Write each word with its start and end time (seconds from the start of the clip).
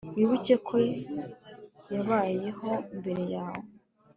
Wibuke 0.15 0.53
ko 0.67 0.75
yabayeho 1.93 2.69
mbere 2.99 3.23
yawe 3.33 3.65